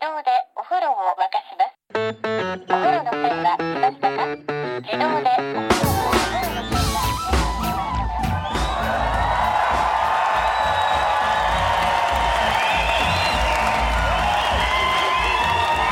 [0.00, 1.74] 動でお風呂を沸かします。
[1.92, 7.06] お風呂の線は来ましたか自動でお風呂をお風呂の線は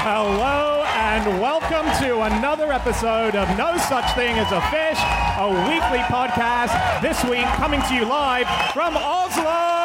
[0.05, 5.01] Hello and welcome to another episode of No Such Thing as a Fish,
[5.39, 6.75] a weekly podcast.
[7.03, 9.78] This week coming to you live from Oslo.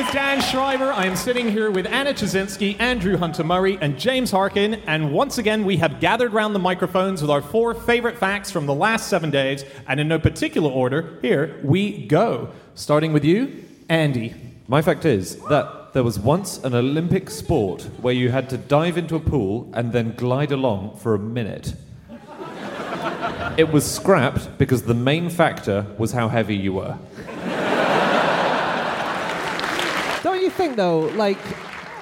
[0.00, 0.90] Is Dan Schreiber.
[0.90, 4.76] I am sitting here with Anna Ptaszynski, Andrew Hunter Murray, and James Harkin.
[4.86, 8.64] And once again, we have gathered round the microphones with our four favorite facts from
[8.64, 9.62] the last seven days.
[9.86, 12.48] And in no particular order, here we go.
[12.74, 14.34] Starting with you, Andy.
[14.68, 18.96] My fact is that there was once an Olympic sport where you had to dive
[18.96, 21.74] into a pool and then glide along for a minute.
[23.58, 26.96] it was scrapped because the main factor was how heavy you were.
[30.76, 31.38] Don't you think though, like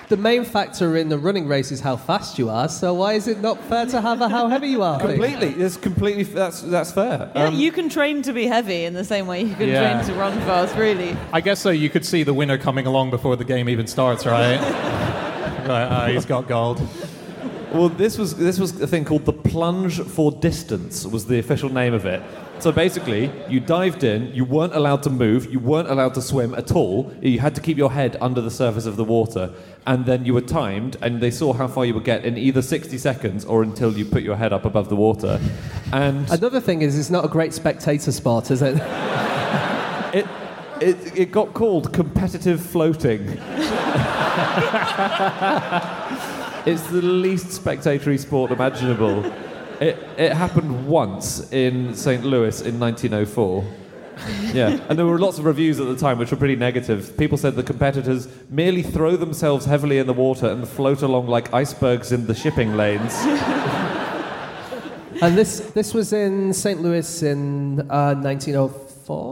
[0.09, 3.29] the main factor in the running race is how fast you are, so why is
[3.29, 4.99] it not fair to have a how heavy you are?
[5.01, 7.31] Completely, it's completely that's that's fair.
[7.35, 10.03] Yeah, Um, you can train to be heavy in the same way you can Yeah.
[10.03, 11.17] train to run fast, really.
[11.33, 11.71] I guess so.
[11.71, 14.59] You could see the winner coming along before the game even starts, right?
[15.69, 16.81] right uh, he's got gold.
[17.73, 21.69] Well, this was this was a thing called the plunge for distance was the official
[21.69, 22.23] name of it.
[22.61, 26.55] So basically, you dived in, you weren't allowed to move, you weren't allowed to swim
[26.55, 27.13] at all.
[27.23, 29.53] You had to keep your head under the surface of the water,
[29.87, 32.63] and then you were timed, and they saw how far you would get in either
[32.63, 35.41] 60 seconds or until you put your head up above the water.
[35.93, 38.77] And Another thing is, it's not a great spectator sport, is it?
[40.13, 40.27] it
[40.81, 43.27] it, it got called competitive floating.
[46.69, 49.25] it's the least spectatory sport imaginable.
[49.81, 52.23] It, it happened once in St.
[52.25, 53.65] Louis in 1904.
[54.53, 57.17] Yeah, and there were lots of reviews at the time which were pretty negative.
[57.17, 61.55] People said the competitors merely throw themselves heavily in the water and float along like
[61.55, 63.15] icebergs in the shipping lanes.
[65.23, 66.83] and this this was in St.
[66.83, 68.88] Louis in uh, 1904.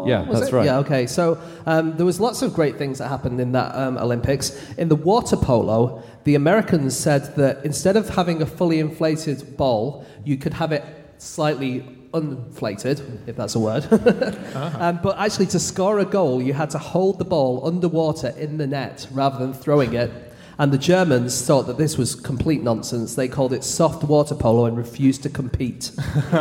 [0.06, 0.56] Yeah, was that's it?
[0.56, 0.64] right.
[0.64, 1.06] Yeah, okay.
[1.06, 4.56] So um, there was lots of great things that happened in that um, Olympics.
[4.76, 10.04] In the water polo, the Americans said that instead of having a fully inflated ball,
[10.25, 10.84] you could have it
[11.19, 11.84] slightly
[12.15, 13.86] unflated, if that's a word.
[14.54, 18.59] um, but actually, to score a goal, you had to hold the ball underwater in
[18.59, 20.10] the net rather than throwing it.
[20.59, 23.15] And the Germans thought that this was complete nonsense.
[23.15, 25.91] They called it soft water polo and refused to compete.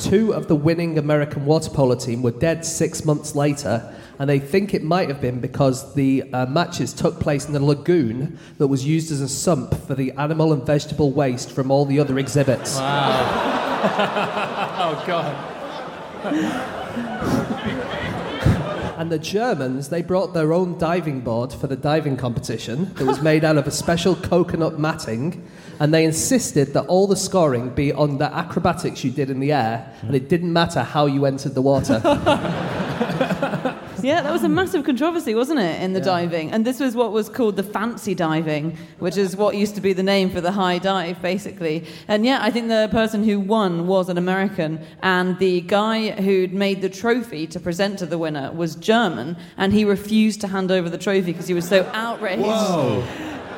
[0.00, 4.38] Two of the winning American water polo team were dead six months later, and they
[4.38, 8.66] think it might have been because the uh, matches took place in a lagoon that
[8.66, 12.18] was used as a sump for the animal and vegetable waste from all the other
[12.18, 12.76] exhibits.
[12.76, 13.80] Wow.
[14.78, 15.50] oh, God.
[19.00, 23.22] And the Germans, they brought their own diving board for the diving competition that was
[23.22, 25.46] made out of a special coconut matting.
[25.80, 29.52] And they insisted that all the scoring be on the acrobatics you did in the
[29.52, 32.00] air, and it didn't matter how you entered the water.
[34.02, 36.52] Yeah, that was a massive controversy, wasn't it, in the diving?
[36.52, 39.92] And this was what was called the fancy diving, which is what used to be
[39.92, 41.86] the name for the high dive, basically.
[42.08, 46.52] And yeah, I think the person who won was an American, and the guy who'd
[46.52, 50.70] made the trophy to present to the winner was German, and he refused to hand
[50.70, 52.42] over the trophy because he was so outraged.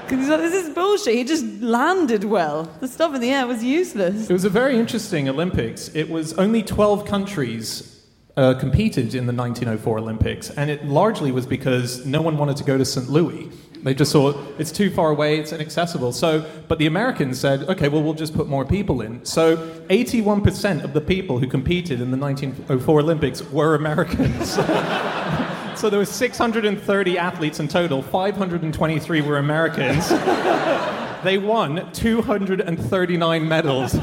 [0.03, 1.15] Because he's like, this is bullshit.
[1.15, 2.65] He just landed well.
[2.81, 4.29] The stuff in the air was useless.
[4.29, 5.89] It was a very interesting Olympics.
[5.95, 7.93] It was only 12 countries
[8.37, 12.65] uh, competed in the 1904 Olympics, and it largely was because no one wanted to
[12.65, 13.09] go to St.
[13.09, 13.51] Louis.
[13.83, 16.13] They just thought it's too far away, it's inaccessible.
[16.13, 19.25] So, but the Americans said, okay, well, we'll just put more people in.
[19.25, 19.57] So,
[19.89, 24.57] 81% of the people who competed in the 1904 Olympics were Americans.
[25.75, 28.03] so, there were 630 athletes in total.
[28.03, 30.09] 523 were Americans.
[31.25, 33.97] they won 239 medals.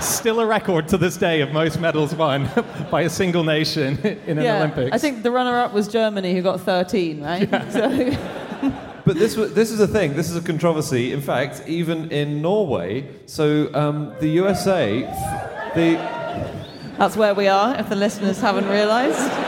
[0.00, 2.48] Still a record to this day of most medals won
[2.90, 4.92] by a single nation in an yeah, Olympics.
[4.92, 7.50] I think the runner-up was Germany, who got 13, right?
[7.72, 8.16] So,
[9.08, 11.14] But this, wa- this is a thing, this is a controversy.
[11.14, 15.00] In fact, even in Norway, so um, the USA,
[15.74, 15.94] the,
[16.98, 19.47] that's where we are, if the listeners haven't realised.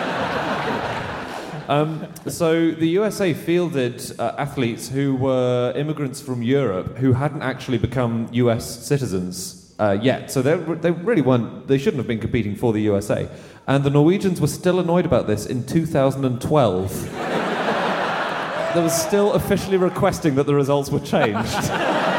[2.27, 8.29] So the USA fielded uh, athletes who were immigrants from Europe who hadn't actually become
[8.33, 10.33] US citizens uh, yet.
[10.33, 13.29] So they, they really weren't, they shouldn't have been competing for the USA.
[13.69, 17.13] And the Norwegians were still annoyed about this in 2012.
[18.75, 21.71] there was still officially requesting that the results were changed.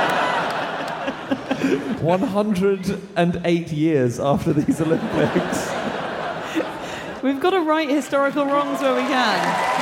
[2.01, 5.80] 108 years after these Olympics.
[7.31, 9.80] We've got to right historical wrongs where we can.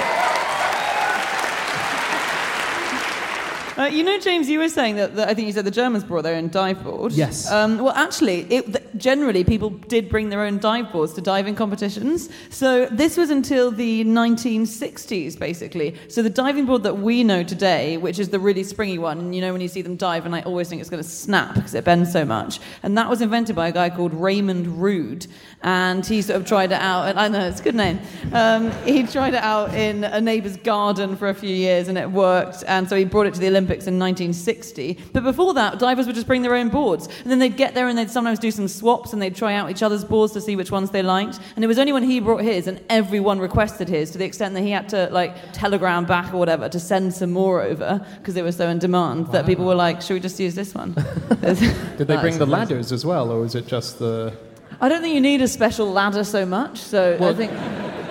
[3.79, 6.03] Uh, you know, James, you were saying that, that I think you said the Germans
[6.03, 7.13] brought their own dive board.
[7.13, 7.49] Yes.
[7.49, 11.55] Um, well, actually, it, th- generally people did bring their own dive boards to diving
[11.55, 12.27] competitions.
[12.49, 15.95] So this was until the 1960s, basically.
[16.09, 19.33] So the diving board that we know today, which is the really springy one, and
[19.33, 21.55] you know when you see them dive, and I always think it's going to snap
[21.55, 22.59] because it bends so much.
[22.83, 25.25] And that was invented by a guy called Raymond Rude,
[25.61, 27.07] and he sort of tried it out.
[27.07, 28.01] And I know it's a good name.
[28.33, 32.11] Um, he tried it out in a neighbour's garden for a few years, and it
[32.11, 32.65] worked.
[32.67, 34.97] And so he brought it to the Olympics in 1960.
[35.13, 37.87] But before that, divers would just bring their own boards, and then they'd get there
[37.87, 40.55] and they'd sometimes do some swaps, and they'd try out each other's boards to see
[40.55, 41.39] which ones they liked.
[41.55, 44.53] And it was only when he brought his, and everyone requested his, to the extent
[44.55, 48.33] that he had to like telegram back or whatever to send some more over because
[48.33, 50.93] they were so in demand that people were like, "Should we just use this one?"
[51.41, 52.49] Did they bring the amazing.
[52.49, 54.33] ladders as well, or was it just the
[54.81, 56.77] I don't think you need a special ladder so much.
[56.77, 57.51] So I think,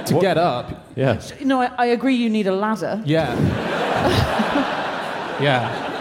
[0.07, 0.87] to get up?
[0.97, 1.21] Yeah.
[1.43, 2.15] no, I, I agree.
[2.15, 3.03] You need a ladder.
[3.07, 4.45] Yeah.
[5.41, 5.95] yeah.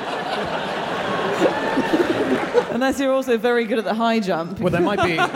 [2.71, 4.59] Unless you're also very good at the high jump.
[4.59, 5.17] Well, there might be.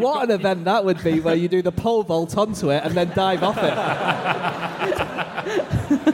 [0.00, 2.94] What an event that would be where you do the pole vault onto it and
[2.94, 3.74] then dive off it.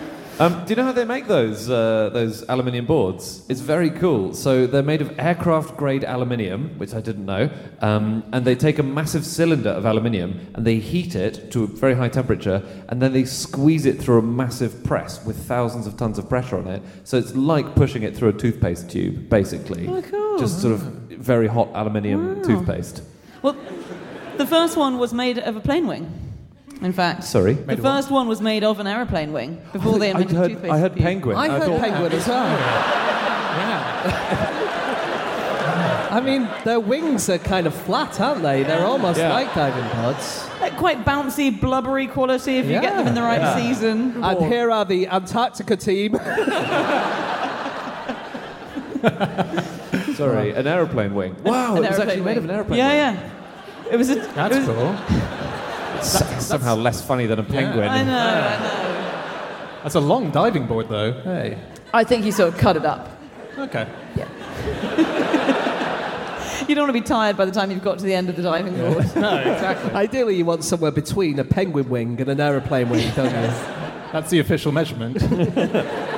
[0.38, 3.42] Um, do you know how they make those uh, those aluminium boards?
[3.48, 4.34] It's very cool.
[4.34, 7.48] So they're made of aircraft grade aluminium, which I didn't know,
[7.80, 11.66] um, and they take a massive cylinder of aluminium and they heat it to a
[11.66, 15.96] very high temperature, and then they squeeze it through a massive press with thousands of
[15.96, 16.82] tons of pressure on it.
[17.04, 19.88] So it's like pushing it through a toothpaste tube, basically.
[19.88, 20.38] Oh, cool.
[20.38, 22.42] Just sort of very hot aluminium Wow.
[22.42, 23.02] toothpaste.
[23.40, 23.56] Well,
[24.36, 26.12] the first one was made of a plane wing.
[26.82, 27.54] In fact, Sorry.
[27.54, 30.72] the first one was made of an aeroplane wing before they invented heard, toothpaste.
[30.74, 31.34] I heard penguin.
[31.36, 32.44] I heard thought- penguin as well.
[32.46, 34.52] Yeah.
[36.10, 38.62] I mean, their wings are kind of flat, aren't they?
[38.62, 39.32] They're almost Yeah.
[39.32, 40.46] like diving pods.
[40.60, 44.22] Like quite bouncy, blubbery quality if you get them in the right season.
[44.22, 46.14] And here are the Antarctica team.
[50.14, 51.36] Sorry, an aeroplane wing.
[51.42, 53.20] Wow, An it was actually aeroplane made of an aeroplane Yeah, wing.
[53.20, 53.92] yeah.
[53.92, 54.14] It was a.
[54.16, 54.96] That's it was, cool.
[56.06, 57.88] Somehow less funny than a penguin.
[57.88, 59.82] I know, I know.
[59.82, 61.12] That's a long diving board, though.
[61.22, 61.58] Hey.
[61.94, 63.08] I think he sort of cut it up.
[63.58, 63.88] Okay.
[64.16, 64.28] Yeah.
[66.68, 68.36] you don't want to be tired by the time you've got to the end of
[68.36, 69.04] the diving board.
[69.16, 69.92] No, exactly.
[69.92, 73.54] Ideally, you want somewhere between a penguin wing and an aeroplane wing, don't you?
[74.12, 75.22] That's the official measurement.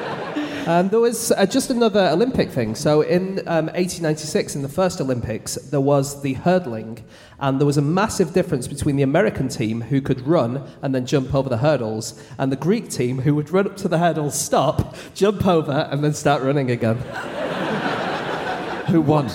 [0.69, 2.75] Um, there was uh, just another Olympic thing.
[2.75, 7.03] So in um, 1896, in the first Olympics, there was the hurdling,
[7.41, 11.07] and there was a massive difference between the American team who could run and then
[11.07, 14.39] jump over the hurdles, and the Greek team who would run up to the hurdles,
[14.39, 16.97] stop, jump over, and then start running again.
[18.89, 19.31] Who won?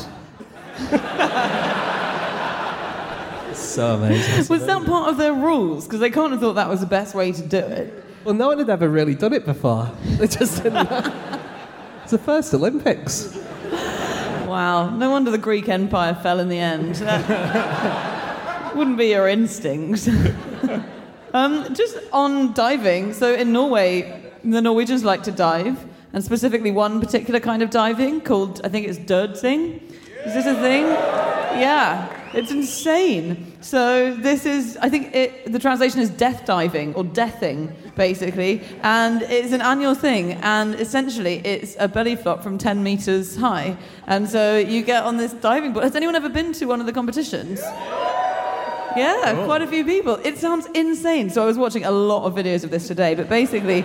[3.55, 4.55] So amazing.
[4.55, 5.85] Was that part of their rules?
[5.85, 8.02] Because they can't have thought that was the best way to do it.
[8.23, 9.91] Well, no one had ever really done it before.
[10.17, 10.89] They just didn't.
[10.89, 11.39] know.
[12.03, 13.37] It's the first Olympics.
[14.47, 14.89] Wow.
[14.89, 16.99] No wonder the Greek Empire fell in the end.
[18.77, 20.07] Wouldn't be your instinct.
[21.33, 23.13] um, just on diving.
[23.13, 25.83] So in Norway, the Norwegians like to dive,
[26.13, 29.81] and specifically one particular kind of diving called, I think it's dødsing.
[30.25, 30.83] Is this a thing?
[31.59, 33.53] Yeah, it's insane.
[33.61, 39.21] So this is, I think it, the translation is death diving or deathing, basically, and
[39.23, 40.33] it's an annual thing.
[40.33, 45.17] And essentially, it's a belly flop from 10 meters high, and so you get on
[45.17, 45.83] this diving board.
[45.83, 47.61] Has anyone ever been to one of the competitions?
[48.95, 49.45] Yeah, oh.
[49.45, 50.15] quite a few people.
[50.23, 51.29] It sounds insane.
[51.31, 53.83] So I was watching a lot of videos of this today, but basically,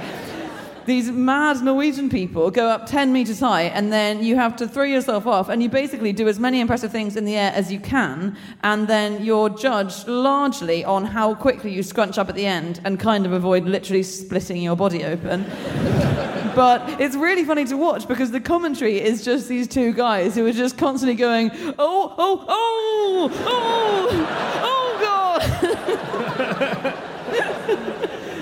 [0.88, 4.84] these mad Norwegian people go up 10 meters high, and then you have to throw
[4.84, 7.78] yourself off, and you basically do as many impressive things in the air as you
[7.78, 12.80] can, and then you're judged largely on how quickly you scrunch up at the end
[12.86, 15.44] and kind of avoid literally splitting your body open.
[16.54, 20.44] But it's really funny to watch because the commentary is just these two guys who
[20.44, 24.08] are just constantly going, oh, oh, oh, oh,
[24.64, 24.88] oh,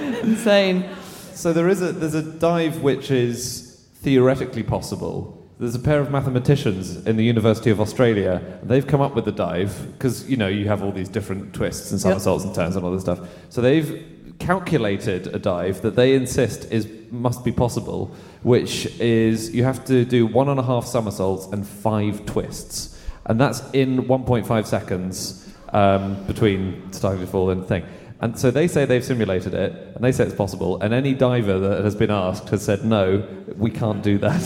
[0.06, 0.22] God.
[0.24, 0.88] Insane.
[1.36, 5.46] So there is a there's a dive which is theoretically possible.
[5.58, 8.40] There's a pair of mathematicians in the University of Australia.
[8.62, 11.90] They've come up with the dive because you know you have all these different twists
[11.90, 13.20] and somersaults and turns and all this stuff.
[13.50, 14.02] So they've
[14.38, 20.06] calculated a dive that they insist is must be possible, which is you have to
[20.06, 26.24] do one and a half somersaults and five twists, and that's in 1.5 seconds um,
[26.24, 27.84] between starting to fall and thing.
[28.20, 30.80] And so they say they've simulated it, and they say it's possible.
[30.80, 33.22] And any diver that has been asked has said, "No,
[33.56, 34.42] we can't do that."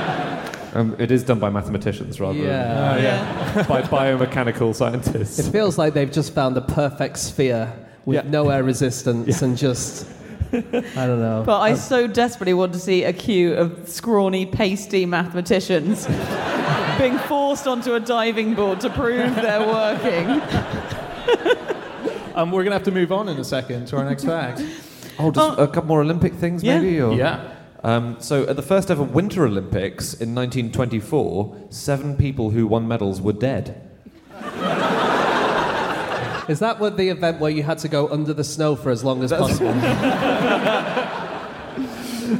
[0.74, 2.98] Um, it is done by mathematicians rather Yeah.
[2.98, 3.52] yeah.
[3.54, 5.38] than by biomechanical scientists.
[5.38, 7.72] It feels like they've just found the perfect sphere
[8.04, 8.30] with Yeah.
[8.30, 10.06] no air resistance and just.
[10.52, 10.60] I
[11.06, 11.44] don't know.
[11.46, 16.06] But I so desperately want to see a queue of scrawny, pasty mathematicians
[16.98, 20.42] being forced onto a diving board to prove they're working.
[22.36, 24.62] Um, we're going to have to move on in a second to our next fact.
[25.18, 25.62] Oh, just Oh.
[25.62, 26.78] a couple more Olympic things, Yeah.
[26.80, 27.00] maybe?
[27.00, 27.14] Or?
[27.14, 27.40] Yeah.
[27.82, 33.20] Um, so, at the first ever Winter Olympics in 1924, seven people who won medals
[33.22, 33.80] were dead.
[36.48, 39.02] Is that what the event where you had to go under the snow for as
[39.02, 39.72] long as possible?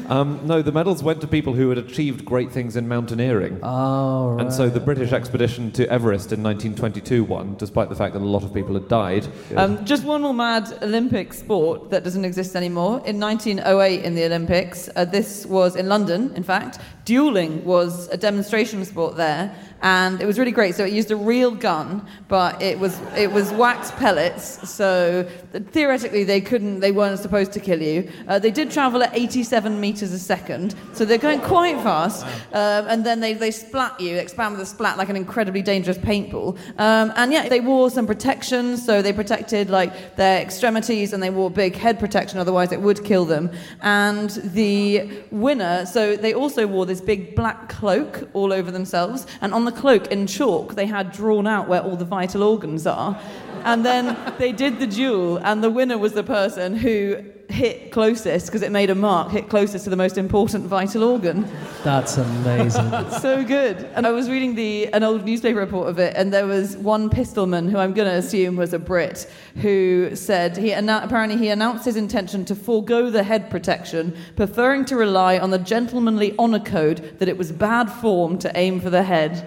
[0.09, 3.59] Um, no, the medals went to people who had achieved great things in mountaineering.
[3.63, 4.43] oh, right.
[4.43, 8.25] And so the British expedition to Everest in 1922 won, despite the fact that a
[8.25, 9.27] lot of people had died.
[9.57, 13.03] Um, just one more mad Olympic sport that doesn't exist anymore.
[13.05, 18.17] In 1908, in the Olympics, uh, this was in London, in fact, dueling was a
[18.17, 19.55] demonstration sport there.
[19.83, 20.75] And it was really great.
[20.75, 24.69] So it used a real gun, but it was it was wax pellets.
[24.69, 25.29] So
[25.73, 28.11] theoretically, they couldn't, they weren't supposed to kill you.
[28.27, 32.25] Uh, they did travel at 87 meters a second, so they're going quite fast.
[32.53, 35.99] Um, and then they, they splat you, expand with a splat like an incredibly dangerous
[35.99, 36.59] paintball.
[36.79, 41.31] Um, and yeah, they wore some protection, so they protected like their extremities, and they
[41.31, 43.51] wore big head protection, otherwise it would kill them.
[43.83, 49.53] And the winner, so they also wore this big black cloak all over themselves, and
[49.55, 53.21] on the cloak in chalk they had drawn out where all the vital organs are.
[53.67, 57.17] And then they did the duel, and the winner was the person who
[57.49, 61.49] hit closest because it made a mark, hit closest to the most important vital organ.
[61.83, 62.93] That's amazing.
[63.21, 63.79] So good.
[63.95, 67.11] And I was reading the an old newspaper report of it, and there was one
[67.11, 71.49] pistolman who I'm going to assume was a Brit who said he annou- apparently he
[71.49, 76.61] announced his intention to forego the head protection, preferring to rely on the gentlemanly honour
[76.61, 79.45] code that it was bad form to aim for the head.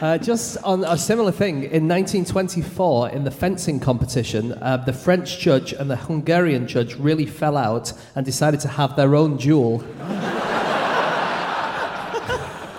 [0.00, 5.38] Uh, just on a similar thing, in 1924, in the fencing competition, uh, the French
[5.38, 9.78] judge and the Hungarian judge really fell out and decided to have their own duel.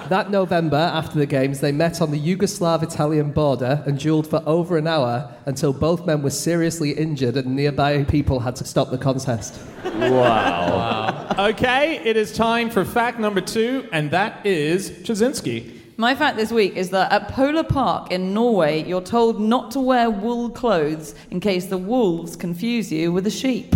[0.10, 4.44] that November, after the games, they met on the Yugoslav Italian border and duelled for
[4.46, 8.92] over an hour until both men were seriously injured and nearby people had to stop
[8.92, 9.60] the contest.
[9.84, 11.36] Wow.
[11.40, 15.77] Okay, it is time for fact number two, and that is Ptaszynski.
[16.00, 19.80] My fact this week is that at Polar Park in Norway, you're told not to
[19.80, 23.74] wear wool clothes in case the wolves confuse you with a sheep.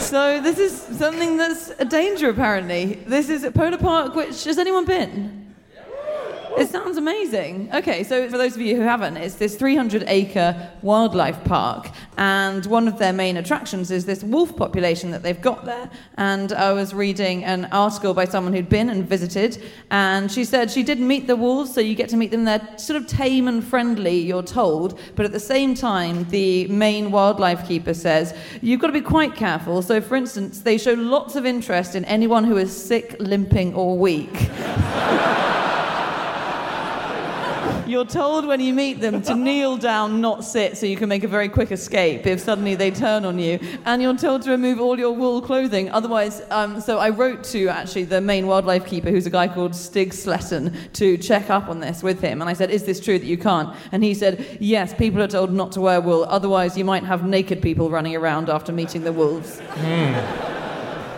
[0.00, 2.94] so this is something that's a danger apparently.
[3.06, 5.41] This is at Polar Park, which has anyone been?
[6.58, 7.70] It sounds amazing.
[7.72, 12.66] Okay, so for those of you who haven't, it's this 300 acre wildlife park, and
[12.66, 15.90] one of their main attractions is this wolf population that they've got there.
[16.18, 20.70] And I was reading an article by someone who'd been and visited, and she said
[20.70, 22.44] she did meet the wolves, so you get to meet them.
[22.44, 27.10] They're sort of tame and friendly, you're told, but at the same time, the main
[27.10, 29.80] wildlife keeper says you've got to be quite careful.
[29.80, 33.96] So, for instance, they show lots of interest in anyone who is sick, limping, or
[33.96, 34.50] weak.
[37.92, 41.24] You're told when you meet them to kneel down, not sit, so you can make
[41.24, 43.58] a very quick escape if suddenly they turn on you.
[43.84, 45.90] And you're told to remove all your wool clothing.
[45.90, 49.74] Otherwise, um, so I wrote to actually the main wildlife keeper, who's a guy called
[49.74, 52.40] Stig Sletten, to check up on this with him.
[52.40, 53.76] And I said, Is this true that you can't?
[53.92, 56.24] And he said, Yes, people are told not to wear wool.
[56.30, 59.60] Otherwise, you might have naked people running around after meeting the wolves.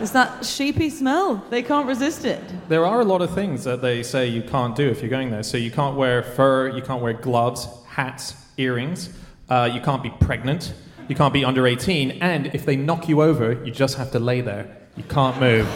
[0.00, 1.44] It's that sheepy smell.
[1.50, 2.42] They can't resist it.
[2.68, 5.30] There are a lot of things that they say you can't do if you're going
[5.30, 5.42] there.
[5.42, 9.10] So you can't wear fur, you can't wear gloves, hats, earrings,
[9.48, 10.74] uh, you can't be pregnant,
[11.08, 14.18] you can't be under 18, and if they knock you over, you just have to
[14.18, 14.76] lay there.
[14.96, 15.66] You can't move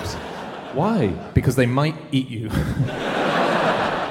[0.74, 1.08] Why?
[1.34, 2.50] because they might eat you.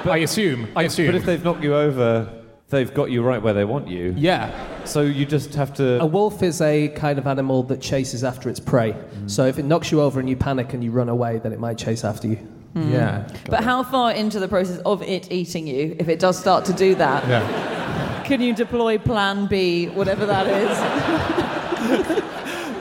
[0.10, 0.70] I assume.
[0.76, 1.08] I assume.
[1.08, 2.37] But if they've knocked you over,
[2.70, 4.14] they've got you right where they want you.
[4.18, 4.52] yeah.
[4.86, 6.00] So you just have to.
[6.02, 8.94] A wolf is a kind of animal that chases after its prey.
[8.94, 9.30] Mm.
[9.30, 11.60] So if it knocks you over and you panic and you run away, then it
[11.60, 12.38] might chase after you.
[12.74, 12.92] Mm.
[12.94, 13.28] Yeah.
[13.50, 16.74] But how far into the process of it eating you, if it does start to
[16.74, 18.24] do that, Yeah.
[18.24, 22.24] can you deploy Plan B, whatever that is?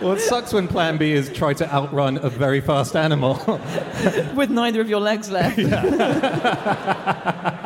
[0.02, 3.36] Well, it sucks when Plan B is try to outrun a very fast animal.
[4.36, 5.58] with neither of your legs left.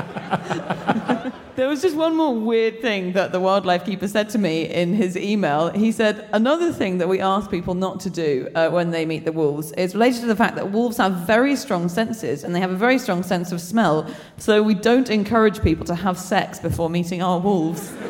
[1.60, 4.94] there was just one more weird thing that the wildlife keeper said to me in
[4.94, 5.68] his email.
[5.68, 9.26] He said, Another thing that we ask people not to do uh, when they meet
[9.26, 12.60] the wolves is related to the fact that wolves have very strong senses and they
[12.60, 14.08] have a very strong sense of smell.
[14.38, 17.92] So we don't encourage people to have sex before meeting our wolves.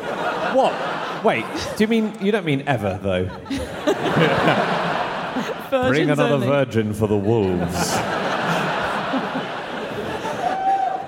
[0.51, 0.73] What?
[1.23, 1.45] Wait,
[1.77, 3.25] do you mean you don't mean ever though?
[5.69, 6.47] Bring another only.
[6.47, 7.97] virgin for the wolves.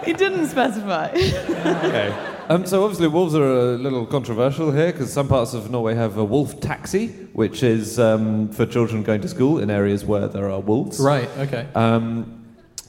[0.05, 1.07] He didn't specify.
[1.13, 2.32] okay.
[2.49, 6.17] Um, so obviously wolves are a little controversial here because some parts of Norway have
[6.17, 10.51] a wolf taxi, which is um, for children going to school in areas where there
[10.51, 10.99] are wolves.
[10.99, 11.29] Right.
[11.37, 11.67] Okay.
[11.73, 12.45] Um,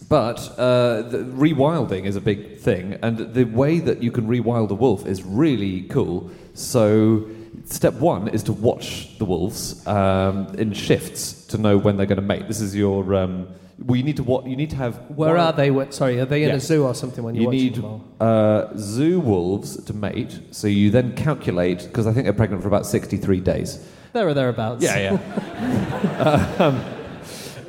[0.09, 4.71] but uh, the rewilding is a big thing, and the way that you can rewild
[4.71, 6.31] a wolf is really cool.
[6.55, 7.29] So,
[7.65, 12.17] step one is to watch the wolves um, in shifts to know when they're going
[12.17, 12.49] to mate.
[12.49, 13.15] This is your.
[13.15, 13.49] Um,
[13.87, 14.97] well, you need to what you need to have.
[15.11, 15.69] Where one- are they?
[15.69, 18.69] Wh- Sorry, are they in a zoo or something when you're You need them uh,
[18.77, 22.87] zoo wolves to mate, so you then calculate because I think they're pregnant for about
[22.87, 23.87] sixty-three days.
[24.13, 24.83] There or thereabouts.
[24.83, 26.57] Yeah, yeah.
[26.61, 26.83] um,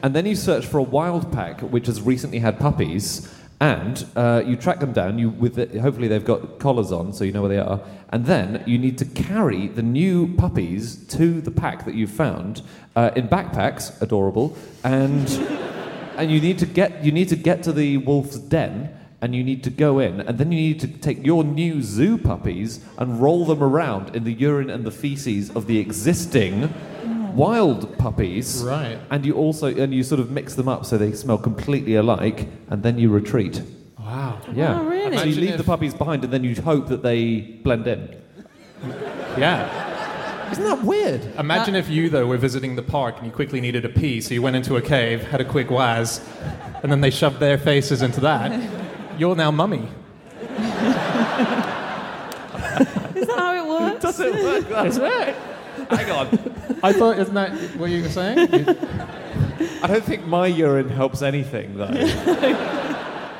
[0.03, 4.43] and then you search for a wild pack which has recently had puppies, and uh,
[4.45, 5.19] you track them down.
[5.19, 7.81] You with the, hopefully they've got collars on, so you know where they are.
[8.10, 12.62] And then you need to carry the new puppies to the pack that you've found
[12.95, 15.27] uh, in backpacks, adorable, and
[16.17, 18.89] and you need to get you need to get to the wolf's den.
[19.22, 22.15] And you need to go in, and then you need to take your new zoo
[22.15, 26.72] puppies and roll them around in the urine and the feces of the existing
[27.34, 28.62] wild puppies.
[28.63, 29.00] Right.
[29.10, 32.48] And you also and you sort of mix them up so they smell completely alike,
[32.69, 33.63] and then you retreat.
[33.98, 34.38] Wow.
[34.53, 34.79] Yeah.
[34.81, 35.17] Oh, really?
[35.17, 37.88] So you Imagine leave if- the puppies behind, and then you hope that they blend
[37.88, 38.15] in.
[39.39, 39.85] Yeah.
[40.56, 41.22] Isn't that weird?
[41.38, 44.22] Imagine uh, if you though were visiting the park and you quickly needed a pee,
[44.22, 46.22] so you went into a cave, had a quick waz,
[46.82, 48.58] and then they shoved their faces into that.
[49.20, 49.90] You're now mummy.
[50.42, 50.48] Is
[53.28, 54.02] that how it works?
[54.02, 54.70] Does it work?
[54.70, 55.36] That's right.
[55.90, 56.28] Hang on.
[56.84, 58.54] I thought, isn't that what you were saying?
[58.54, 58.78] You-
[59.82, 61.88] I don't think my urine helps anything though.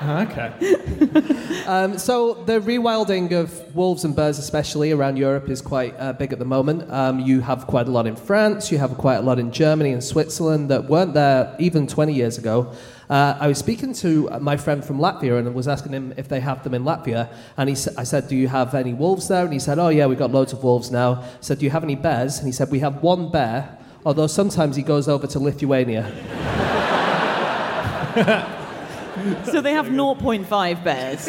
[0.04, 0.52] okay.
[1.66, 6.32] Um, so the rewilding of wolves and bears, especially around Europe, is quite uh, big
[6.32, 6.92] at the moment.
[6.92, 8.72] Um, you have quite a lot in France.
[8.72, 12.38] You have quite a lot in Germany and Switzerland that weren't there even 20 years
[12.38, 12.72] ago.
[13.10, 16.40] Uh, I was speaking to my friend from Latvia and was asking him if they
[16.40, 17.30] have them in Latvia.
[17.58, 19.90] And he sa- I said, "Do you have any wolves there?" And he said, "Oh
[19.90, 22.46] yeah, we've got loads of wolves now." I said, "Do you have any bears?" And
[22.48, 26.12] he said, "We have one bear." Although sometimes he goes over to Lithuania.
[29.46, 31.26] So they have 0.5 bears.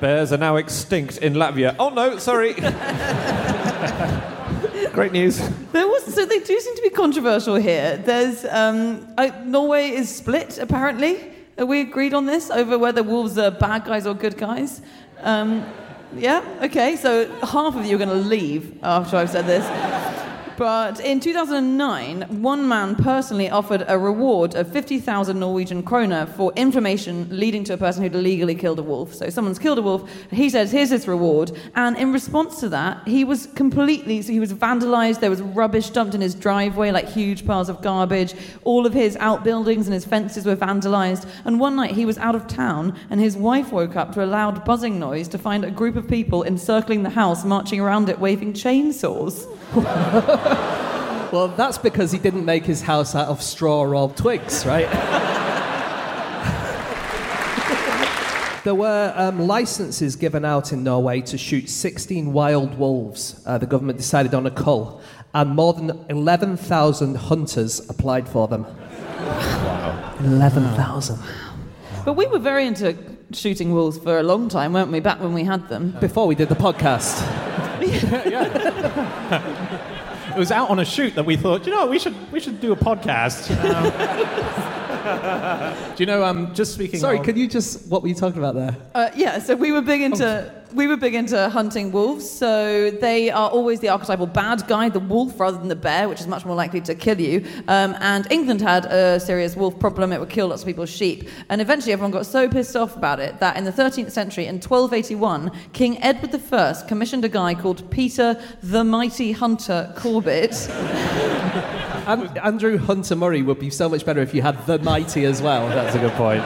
[0.00, 1.76] Bears are now extinct in Latvia.
[1.78, 2.54] Oh no, sorry.
[4.92, 5.38] Great news.
[5.72, 7.96] There was so they do seem to be controversial here.
[7.98, 11.32] There's um, I, Norway is split apparently.
[11.58, 14.82] Are we agreed on this over whether wolves are bad guys or good guys?
[15.20, 15.64] Um,
[16.14, 16.42] yeah.
[16.62, 16.96] Okay.
[16.96, 19.64] So half of you are going to leave after I've said this.
[20.56, 27.28] But in 2009, one man personally offered a reward of 50,000 Norwegian kroner for information
[27.30, 29.14] leading to a person who'd illegally killed a wolf.
[29.14, 31.52] So someone's killed a wolf, he says, here's this reward.
[31.74, 35.90] And in response to that, he was completely, so he was vandalized, there was rubbish
[35.90, 38.34] dumped in his driveway, like huge piles of garbage.
[38.64, 41.28] All of his outbuildings and his fences were vandalized.
[41.44, 44.26] And one night he was out of town, and his wife woke up to a
[44.26, 48.18] loud buzzing noise to find a group of people encircling the house, marching around it,
[48.18, 49.46] waving chainsaws.
[51.32, 54.88] Well, that's because he didn't make his house out of straw or old twigs, right?
[58.64, 63.42] there were um, licenses given out in Norway to shoot 16 wild wolves.
[63.44, 65.00] Uh, the government decided on a cull,
[65.34, 68.62] and more than 11,000 hunters applied for them.
[68.62, 70.14] Wow.
[70.20, 71.18] 11,000.
[72.04, 72.96] But we were very into
[73.32, 75.00] shooting wolves for a long time, weren't we?
[75.00, 75.96] Back when we had them.
[76.00, 77.35] Before we did the podcast.
[80.36, 82.60] It was out on a shoot that we thought, you know, we should we should
[82.60, 83.50] do a podcast.
[83.64, 84.72] Um,
[85.96, 86.24] do you know?
[86.24, 86.98] Um, just speaking.
[86.98, 87.86] Sorry, of, could you just.
[87.88, 88.76] What were you talking about there?
[88.94, 92.28] Uh, yeah, so we were big into we were big into hunting wolves.
[92.28, 96.20] So they are always the archetypal bad guy, the wolf, rather than the bear, which
[96.20, 97.46] is much more likely to kill you.
[97.68, 101.28] Um, and England had a serious wolf problem; it would kill lots of people's sheep.
[101.48, 104.56] And eventually, everyone got so pissed off about it that in the 13th century, in
[104.56, 110.68] 1281, King Edward I commissioned a guy called Peter the Mighty Hunter Corbett.
[112.06, 115.42] And Andrew Hunter Murray would be so much better if you had the mighty as
[115.42, 115.68] well.
[115.70, 116.42] That's a good point.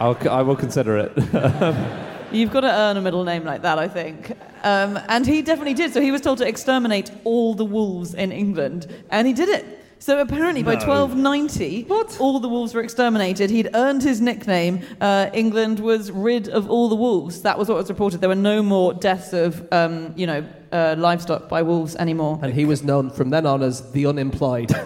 [0.00, 1.12] I'll, I will consider it.
[2.32, 4.32] You've got to earn a middle name like that, I think.
[4.62, 5.92] Um, and he definitely did.
[5.92, 9.75] So he was told to exterminate all the wolves in England, and he did it.
[9.98, 11.86] So apparently, by 1290,
[12.20, 13.50] all the wolves were exterminated.
[13.50, 14.84] He'd earned his nickname.
[15.00, 17.42] Uh, England was rid of all the wolves.
[17.42, 18.20] That was what was reported.
[18.20, 22.38] There were no more deaths of, um, you know, uh, livestock by wolves anymore.
[22.42, 24.70] And he was known from then on as the unemployed.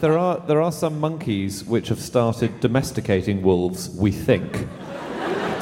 [0.00, 4.66] There are, there are some monkeys which have started domesticating wolves, we think.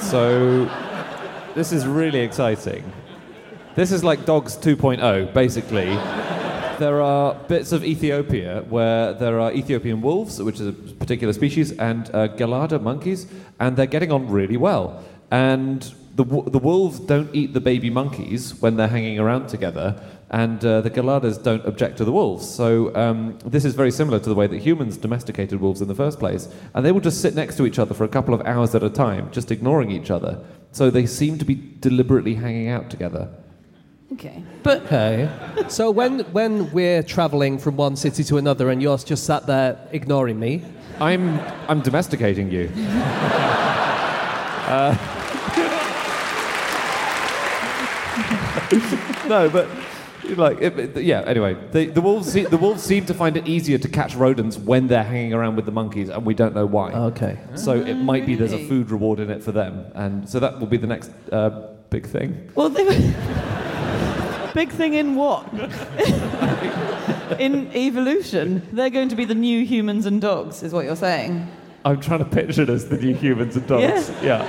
[0.01, 0.65] So,
[1.55, 2.85] this is really exciting.
[3.77, 5.87] This is like Dogs 2.0, basically.
[6.79, 11.73] there are bits of Ethiopia where there are Ethiopian wolves, which is a particular species,
[11.73, 13.27] and uh, Gelada monkeys,
[13.59, 15.03] and they're getting on really well.
[15.33, 15.83] And
[16.15, 20.81] the, the wolves don't eat the baby monkeys when they're hanging around together, and uh,
[20.81, 22.49] the Geladas don't object to the wolves.
[22.49, 25.97] So um, this is very similar to the way that humans domesticated wolves in the
[25.97, 26.49] first place.
[26.75, 28.85] And they will just sit next to each other for a couple of hours at
[28.85, 30.39] a time, just ignoring each other.
[30.71, 33.29] So they seem to be deliberately hanging out together.
[34.15, 34.43] Okay.
[34.63, 35.29] But Okay.
[35.69, 39.77] So when when we're travelling from one city to another and you're just sat there
[39.93, 40.63] ignoring me,
[41.01, 42.71] I'm, I'm domesticating you.
[44.65, 44.97] Uh,
[49.29, 49.69] no, but
[50.37, 51.21] like, it, it- yeah.
[51.27, 54.57] Anyway, the, the wolves se- the wolves seem to find it easier to catch rodents
[54.57, 56.93] when they're hanging around with the monkeys, and we don't know why.
[56.93, 57.39] okay.
[57.57, 60.59] So it might be there's a food reward in it for them, and so that
[60.59, 61.51] will be the next uh,
[61.91, 62.51] big thing.
[62.55, 62.85] well, they
[64.55, 65.47] big thing in what?
[67.39, 71.47] in evolution, they're going to be the new humans and dogs, is what you're saying.
[71.85, 74.11] I'm trying to picture it as the new humans and dogs.
[74.23, 74.49] Yeah.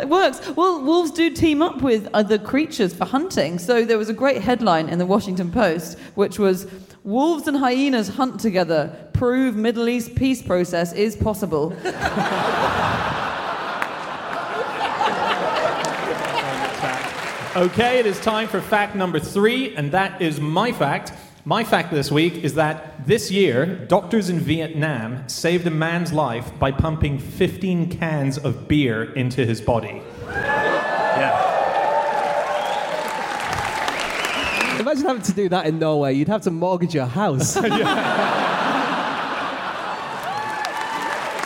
[0.00, 0.40] It works.
[0.56, 3.58] Well, wolves do team up with other creatures for hunting.
[3.58, 6.66] So there was a great headline in the Washington Post, which was
[7.04, 11.76] Wolves and hyenas hunt together, prove Middle East peace process is possible.
[17.56, 21.12] Okay, it is time for fact number three, and that is my fact.
[21.44, 26.50] My fact this week is that this year, doctors in Vietnam saved a man's life
[26.58, 30.02] by pumping 15 cans of beer into his body.
[30.26, 31.60] Yeah.
[34.80, 36.14] Imagine having to do that in Norway.
[36.14, 37.56] You'd have to mortgage your house.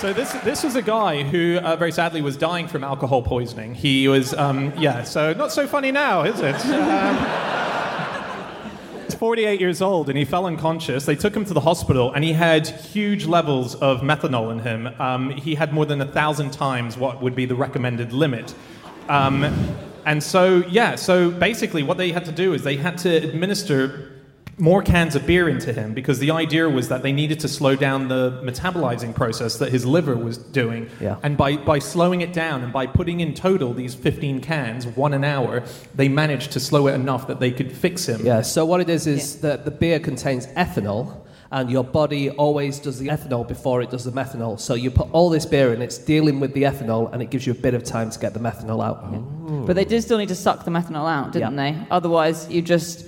[0.01, 3.75] So this this was a guy who uh, very sadly was dying from alcohol poisoning.
[3.75, 5.03] He was um, yeah.
[5.03, 6.55] So not so funny now, is it?
[6.55, 7.17] Um,
[9.05, 11.05] he's 48 years old and he fell unconscious.
[11.05, 14.87] They took him to the hospital and he had huge levels of methanol in him.
[15.01, 18.55] Um, he had more than a thousand times what would be the recommended limit.
[19.09, 19.43] Um,
[20.07, 20.95] and so yeah.
[20.95, 24.13] So basically, what they had to do is they had to administer
[24.59, 27.77] more cans of beer into him because the idea was that they needed to slow
[27.77, 30.91] down the metabolizing process that his liver was doing.
[31.01, 31.17] Yeah.
[31.23, 35.15] And by, by slowing it down and by putting in total these 15 cans, one
[35.15, 35.63] an hour,
[35.95, 38.25] they managed to slow it enough that they could fix him.
[38.27, 38.43] yeah.
[38.43, 42.99] So what it is is that the beer contains ethanol, and your body always does
[42.99, 44.61] the ethanol before it does the methanol.
[44.61, 47.47] So you put all this beer in, it's dealing with the ethanol, and it gives
[47.47, 49.67] you a bit of time to get the methanol out.
[49.67, 51.73] But they did still need to suck the methanol out, didn't Yeah.
[51.73, 51.87] they?
[51.91, 53.07] Otherwise, you just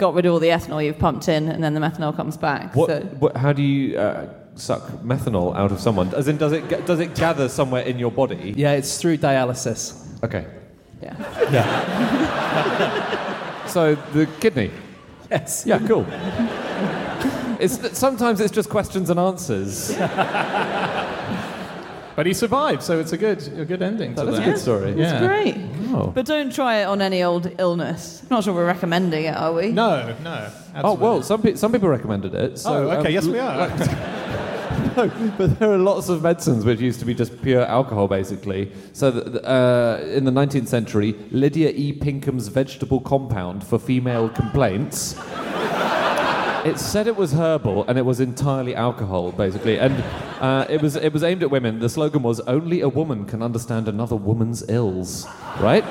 [0.00, 2.74] got rid of all the ethanol you've pumped in, and then the methanol comes back.
[2.74, 6.12] What, So, what, how do you uh, suck methanol out of someone?
[6.14, 8.54] As in, does it does it gather somewhere in your body?
[8.56, 9.94] Yeah, it's through dialysis.
[10.24, 10.46] Okay.
[11.02, 11.14] yeah.
[11.52, 13.66] Yeah.
[13.66, 14.70] So the kidney.
[15.30, 15.64] Yes.
[15.64, 16.04] Yeah, cool.
[17.60, 19.92] It's, sometimes it's just questions and answers.
[22.16, 24.44] But he survived, so it's a good, a good ending to That's a that.
[24.44, 24.92] good story.
[24.92, 25.12] Yeah.
[25.12, 25.54] It's great.
[25.92, 26.06] Oh.
[26.14, 28.22] But don't try it on any old illness.
[28.22, 29.72] I'm not sure we're recommending it, are we?
[29.72, 30.50] No, no.
[30.76, 32.58] Oh well, some pe- some people recommended it.
[32.58, 33.68] So, oh, okay, um, yes, we are.
[34.96, 38.70] no, but there are lots of medicines which used to be just pure alcohol, basically.
[38.92, 41.92] So, th- th- uh, in the 19th century, Lydia E.
[41.92, 45.16] Pinkham's vegetable compound for female complaints.
[46.62, 50.04] It said it was herbal and it was entirely alcohol, basically, and
[50.40, 51.78] uh, it was it was aimed at women.
[51.78, 55.26] The slogan was "Only a woman can understand another woman's ills,"
[55.60, 55.84] right?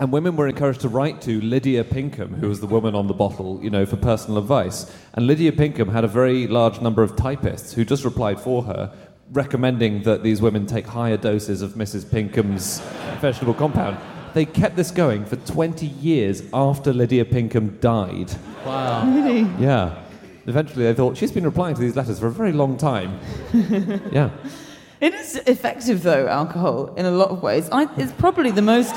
[0.00, 3.12] And women were encouraged to write to Lydia Pinkham, who was the woman on the
[3.12, 4.90] bottle, you know, for personal advice.
[5.12, 8.94] And Lydia Pinkham had a very large number of typists who just replied for her,
[9.30, 12.10] recommending that these women take higher doses of Mrs.
[12.10, 12.80] Pinkham's
[13.20, 13.98] vegetable compound.
[14.32, 18.32] They kept this going for 20 years after Lydia Pinkham died.
[18.64, 19.04] Wow.
[19.04, 19.42] Really?
[19.58, 20.02] Yeah.
[20.46, 23.18] Eventually, they thought she's been replying to these letters for a very long time.
[24.12, 24.30] yeah.
[25.00, 27.68] It is effective, though, alcohol, in a lot of ways.
[27.70, 28.94] I, it's probably the most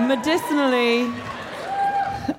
[0.00, 1.12] medicinally,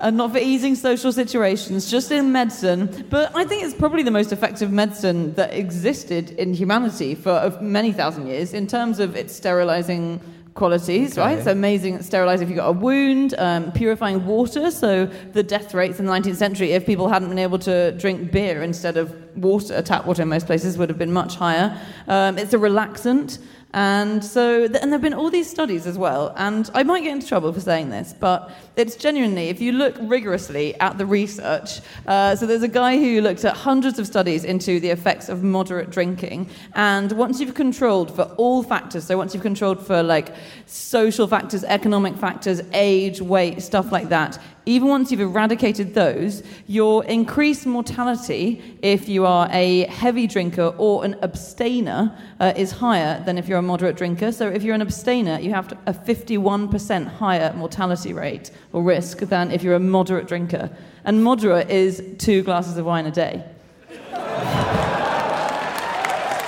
[0.00, 3.06] and not for easing social situations, just in medicine.
[3.10, 7.58] But I think it's probably the most effective medicine that existed in humanity for uh,
[7.60, 10.20] many thousand years in terms of its sterilizing
[10.54, 11.42] qualities, right?
[11.42, 14.70] So amazing at sterilizing if you've got a wound, um, purifying water.
[14.70, 18.30] So the death rates in the 19th century, if people hadn't been able to drink
[18.30, 21.76] beer instead of water, tap water in most places would have been much higher.
[22.06, 23.38] Um, it's a relaxant.
[23.74, 26.32] And so, th- and there have been all these studies as well.
[26.36, 29.96] And I might get into trouble for saying this, but it's genuinely, if you look
[30.00, 34.44] rigorously at the research, uh, so there's a guy who looked at hundreds of studies
[34.44, 36.48] into the effects of moderate drinking.
[36.74, 40.32] And once you've controlled for all factors, so once you've controlled for like
[40.66, 47.04] social factors, economic factors, age, weight, stuff like that, even once you've eradicated those, your
[47.04, 53.36] increased mortality if you are a heavy drinker or an abstainer uh, is higher than
[53.36, 54.32] if you're a moderate drinker.
[54.32, 59.50] So if you're an abstainer, you have a 51% higher mortality rate or risk than
[59.50, 60.70] if you're a moderate drinker.
[61.04, 63.44] And moderate is two glasses of wine a day.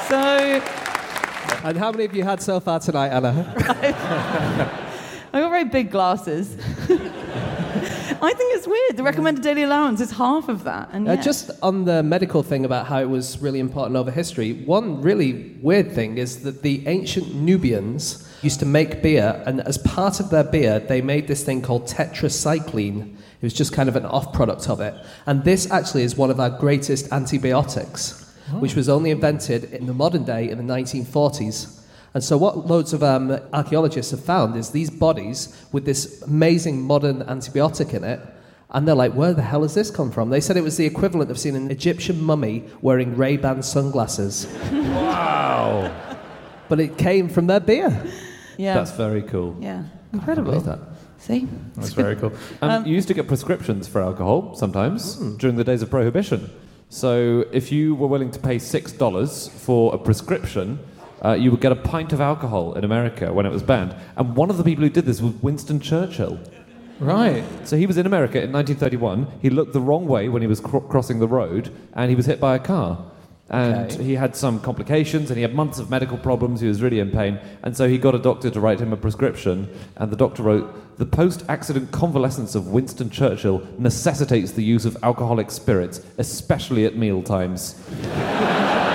[0.09, 0.62] so
[1.64, 3.52] And how many of you had so far tonight, Anna?
[3.59, 6.57] I've got very big glasses.
[8.22, 8.96] I think it's weird.
[8.96, 10.88] The recommended daily allowance is half of that.
[10.92, 14.11] And Uh, yet- just on the medical thing about how it was really important over
[14.11, 19.61] history, one really weird thing is that the ancient Nubians used to make beer, and
[19.62, 23.12] as part of their beer, they made this thing called tetracycline.
[23.40, 24.94] It was just kind of an off product of it.
[25.26, 28.24] And this actually is one of our greatest antibiotics,
[28.61, 31.76] which was only invented in the modern day in the 1940s.
[32.16, 36.81] And so, what loads of um, archaeologists have found is these bodies with this amazing
[36.81, 38.20] modern antibiotic in it.
[38.70, 40.31] And they're like, where the hell has this come from?
[40.31, 44.46] They said it was the equivalent of seeing an Egyptian mummy wearing Ray Ban sunglasses.
[44.72, 45.94] Wow.
[46.70, 47.90] But it came from their beer.
[48.57, 49.55] yeah, That's very cool.
[49.61, 50.59] yeah, incredible.
[50.59, 50.79] that.
[51.18, 52.33] See, That's very cool.
[52.62, 56.50] Um, you used to get prescriptions for alcohol sometimes during the days of prohibition.
[56.88, 60.79] So if you were willing to pay six dollars for a prescription,
[61.27, 63.95] uh, you would get a pint of alcohol in America when it was banned.
[64.17, 66.39] And one of the people who did this was Winston Churchill.
[67.01, 67.45] Right.
[67.65, 69.27] So he was in America in 1931.
[69.43, 72.27] He looked the wrong way when he was cro- crossing the road, and he was
[72.27, 73.05] hit by a car.
[73.49, 74.03] And Okay.
[74.03, 76.61] he had some complications, and he had months of medical problems.
[76.61, 78.97] He was really in pain, and so he got a doctor to write him a
[78.97, 79.69] prescription.
[79.97, 80.67] And the doctor wrote,
[80.99, 87.23] "The post-accident convalescence of Winston Churchill necessitates the use of alcoholic spirits, especially at meal
[87.23, 87.75] times."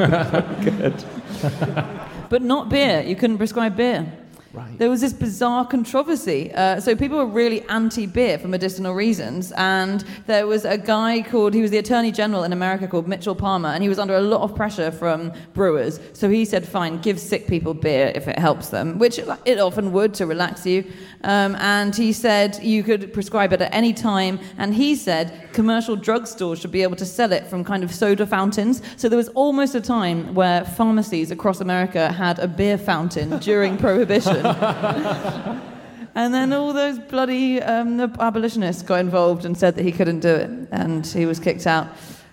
[2.30, 3.02] but not beer.
[3.02, 4.06] You couldn't prescribe beer.
[4.52, 4.76] Right.
[4.78, 6.52] There was this bizarre controversy.
[6.52, 11.54] Uh, so people were really anti-beer for medicinal reasons, and there was a guy called
[11.54, 14.20] he was the Attorney General in America called Mitchell Palmer, and he was under a
[14.20, 16.00] lot of pressure from brewers.
[16.14, 19.92] So he said, "Fine, give sick people beer if it helps them," which it often
[19.92, 20.84] would to relax you.
[21.22, 25.96] Um, and he said you could prescribe it at any time, and he said commercial
[25.96, 28.82] drugstores should be able to sell it from kind of soda fountains.
[28.96, 33.76] So there was almost a time where pharmacies across America had a beer fountain during
[33.90, 34.39] Prohibition.
[36.14, 40.34] and then all those bloody um, abolitionists got involved and said that he couldn't do
[40.34, 41.88] it, and he was kicked out.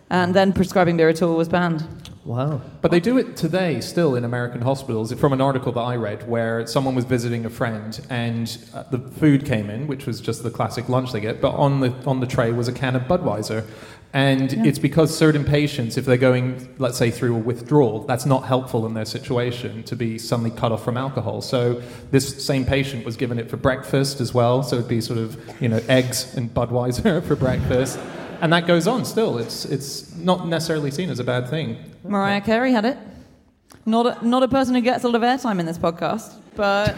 [0.09, 1.85] And then prescribing beer at all was banned.
[2.27, 2.61] Wow.
[2.81, 5.13] But they do it today still in American hospitals.
[5.13, 8.99] From an article that I read where someone was visiting a friend and uh, the
[8.99, 12.19] food came in, which was just the classic lunch they get, but on the, on
[12.19, 13.65] the tray was a can of Budweiser.
[14.13, 18.45] And it's because certain patients, if they're going, let's say, through a withdrawal, that's not
[18.45, 21.41] helpful in their situation to be suddenly cut off from alcohol.
[21.41, 24.63] So this same patient was given it for breakfast as well.
[24.63, 27.99] So it'd be sort of, you know, eggs and Budweiser for breakfast.
[28.41, 29.39] And that goes on still.
[29.39, 31.77] It's, it's not necessarily seen as a bad thing.
[32.03, 32.97] Mariah Carey had it.
[33.85, 36.95] Not a, not a person who gets a lot of airtime in this podcast, but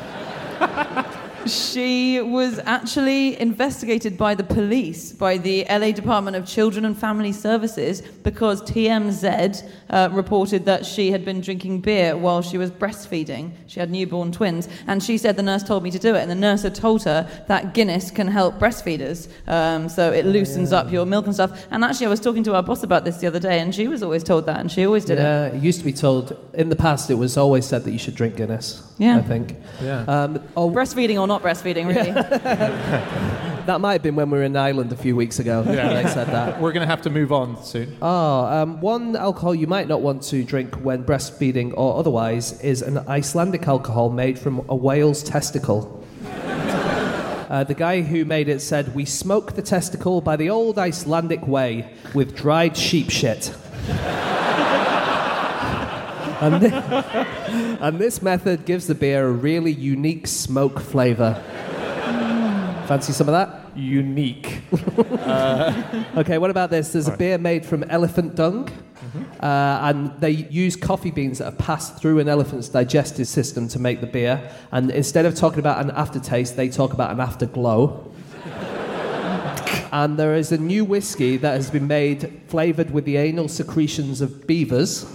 [1.50, 7.32] she was actually investigated by the police, by the LA Department of Children and Family
[7.32, 13.52] Services, because TMZ uh, reported that she had been drinking beer while she was breastfeeding.
[13.68, 16.32] She had newborn twins, and she said the nurse told me to do it, and
[16.32, 20.92] the nurse had told her that Guinness can help breastfeeders, um, so it loosens up
[20.92, 21.68] your milk and stuff.
[21.72, 23.88] And actually, I was talking to our boss about this the other day, and she
[23.88, 25.24] was always told that, and she always did it.
[25.24, 27.10] Yeah, it used to be told in the past.
[27.10, 28.86] It was always said that you should drink Guinness.
[29.00, 29.18] Yeah.
[29.18, 29.56] I think.
[29.82, 30.02] Yeah.
[30.02, 32.12] Um, oh, Breastfeeding or not breastfeeding, really.
[33.66, 35.64] that might have been when we were in Ireland a few weeks ago.
[35.66, 36.02] Yeah.
[36.02, 36.60] They said that.
[36.60, 37.98] We're going to have to move on soon.
[38.02, 42.82] Oh, um, one alcohol you might not want to drink when breastfeeding or otherwise is
[42.82, 45.96] an Icelandic alcohol made from a whale's testicle.
[47.50, 51.48] Uh, the guy who made it said, We smoke the testicle by the old Icelandic
[51.48, 53.56] way with dried sheep shit.
[56.42, 61.36] And, thi- and this method gives the beer a really unique smoke flavour.
[62.88, 63.78] Fancy some of that?
[63.78, 64.62] Unique.
[66.18, 66.92] Okay, what about this?
[66.94, 68.70] There's a beer made from elephant dung,
[69.40, 73.80] uh, and they use coffee beans that are passed through an elephant's digestive system to
[73.80, 74.52] make the beer.
[74.72, 78.12] And instead of talking about an aftertaste, they talk about an afterglow.
[79.92, 84.22] And there is a new whiskey that has been made flavored with the anal secretions
[84.22, 85.06] of beavers.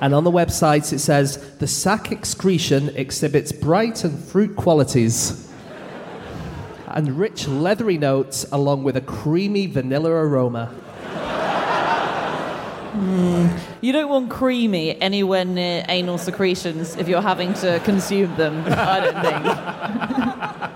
[0.00, 5.48] And on the website it says the sac excretion exhibits bright and fruit qualities
[6.88, 10.66] and rich leathery notes along with a creamy vanilla aroma.
[12.92, 13.46] Hmm.
[13.80, 19.00] You don't want creamy anywhere near anal secretions if you're having to consume them, I
[19.00, 20.66] don't think.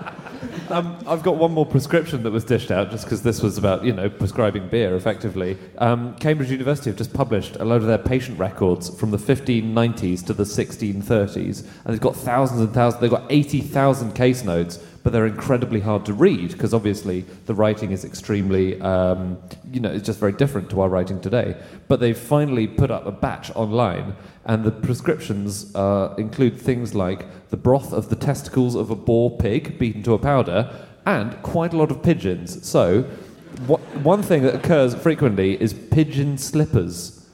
[0.69, 3.85] Um, I've got one more prescription that was dished out just because this was about,
[3.85, 5.57] you know, prescribing beer effectively.
[5.77, 10.25] Um, Cambridge University have just published a load of their patient records from the 1590s
[10.25, 15.13] to the 1630s, and they've got thousands and thousands, they've got 80,000 case notes, but
[15.13, 19.37] they're incredibly hard to read because obviously the writing is extremely, um,
[19.75, 21.53] you know, it's just very different to our writing today.
[21.89, 27.49] But they've finally put up a batch online, and the prescriptions uh, include things like
[27.49, 30.73] the broth of the testicles of a boar pig beaten to a powder,
[31.05, 32.65] and quite a lot of pigeons.
[32.65, 33.01] So,
[34.01, 37.27] one thing that occurs frequently is pigeon slippers.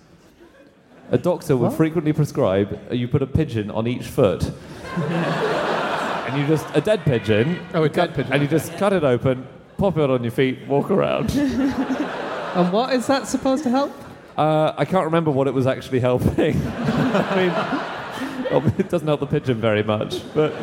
[1.12, 4.52] A doctor would frequently prescribe uh, you put a pigeon on each foot.
[4.96, 7.60] and you just, a dead pigeon.
[7.76, 8.34] Oh, a dead pigeon.
[8.34, 11.30] And you just cut it open, pop it on your feet, walk around.
[12.56, 13.94] And what is that supposed to help?
[14.38, 16.56] Uh, I can't remember what it was actually helping.
[16.68, 20.54] I mean, it doesn't help the pigeon very much, but.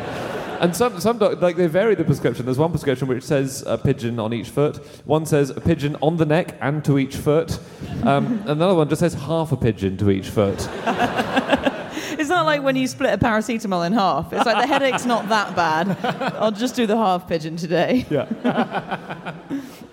[0.59, 2.45] And some, some doc- like they vary the prescription.
[2.45, 4.75] There's one prescription which says a pigeon on each foot.
[5.05, 7.57] One says a pigeon on the neck and to each foot.
[8.03, 10.67] Um, another one just says half a pigeon to each foot.
[12.11, 14.33] It's not like when you split a paracetamol in half.
[14.33, 15.95] It's like the headache's not that bad.
[16.35, 18.05] I'll just do the half pigeon today.
[18.09, 19.33] Yeah.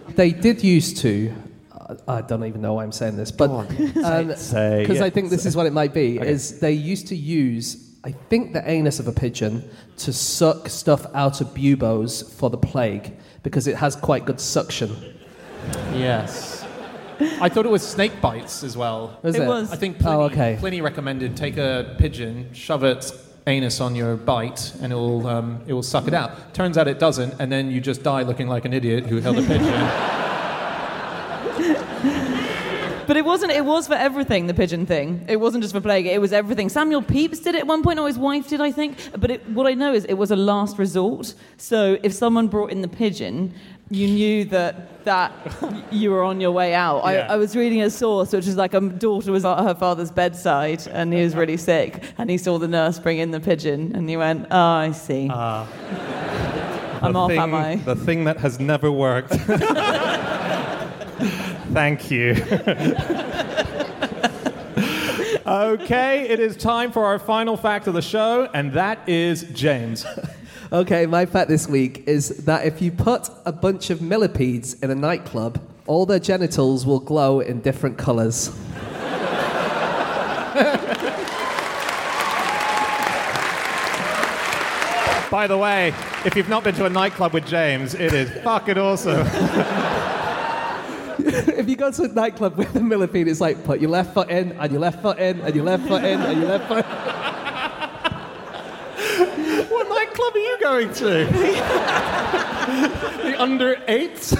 [0.08, 1.32] they did used to.
[2.08, 5.56] I don't even know why I'm saying this, but because Say, I think this is
[5.56, 6.18] what it might be.
[6.18, 9.68] Is they used to use, I think, the anus of a pigeon
[9.98, 14.96] to suck stuff out of buboes for the plague because it has quite good suction.
[15.94, 16.64] Yes.
[17.40, 19.18] I thought it was snake bites as well.
[19.22, 19.46] Was It it?
[19.46, 19.72] was.
[19.72, 20.56] I think Pliny, Oh, okay.
[20.58, 23.12] Pliny recommended take a pigeon, shove its
[23.46, 26.52] anus on your bite, and it will um, it will suck it out.
[26.52, 29.38] Turns out it doesn't, and then you just die looking like an idiot who held
[29.38, 30.22] a pigeon.
[33.06, 33.52] But it wasn't.
[33.52, 34.46] It was for everything.
[34.46, 35.24] The pigeon thing.
[35.28, 36.06] It wasn't just for plague.
[36.06, 36.68] It was everything.
[36.68, 38.98] Samuel Pepys did it at one point, or his wife did, I think.
[39.18, 41.34] But it, what I know is it was a last resort.
[41.56, 43.54] So if someone brought in the pigeon,
[43.90, 45.32] you knew that that
[45.92, 46.98] you were on your way out.
[46.98, 47.26] Yeah.
[47.28, 50.10] I, I was reading a source, which is like a daughter was at her father's
[50.10, 53.92] bedside, and he was really sick, and he saw the nurse bring in the pigeon,
[53.94, 55.28] and he went, "Oh, I see.
[55.30, 55.68] Ah.
[57.02, 59.32] I'm the off, thing, am I?" The thing that has never worked.
[61.76, 62.30] Thank you.
[65.46, 70.06] okay, it is time for our final fact of the show, and that is James.
[70.72, 74.90] Okay, my fact this week is that if you put a bunch of millipedes in
[74.90, 78.48] a nightclub, all their genitals will glow in different colours.
[85.30, 88.76] By the way, if you've not been to a nightclub with James, it is fucking
[88.76, 89.24] awesome.
[91.18, 94.30] if you go to a nightclub with a millipede, it's like put your left foot
[94.30, 96.78] in, and your left foot in, and your left foot in, and your left foot.
[96.78, 96.84] In.
[99.70, 101.24] what nightclub are you going to?
[103.22, 104.34] the under eights?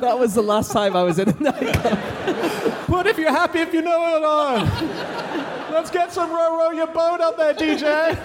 [0.00, 1.98] That was the last time I was in a nightclub.
[2.88, 4.68] But if you're happy, if you know it on.
[5.72, 8.16] Let's get some row row your boat up there, DJ.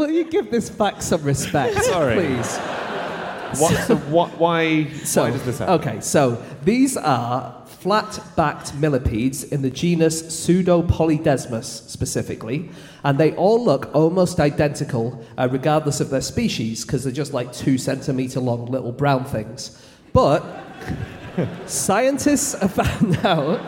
[0.00, 2.14] Will you give this back some respect, Sorry.
[2.14, 2.56] please?
[4.08, 5.74] What, why, So, why does this happen?
[5.74, 12.70] Okay, so these are flat-backed millipedes in the genus Pseudopolydesmus specifically,
[13.04, 17.52] and they all look almost identical, uh, regardless of their species, because they're just like
[17.52, 19.86] two centimeter long little brown things.
[20.14, 20.42] But
[21.66, 23.60] scientists have found out.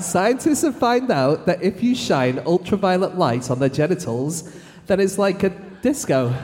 [0.00, 4.52] Scientists have found out that if you shine ultraviolet light on their genitals,
[4.86, 5.50] then it's like a
[5.82, 6.34] disco.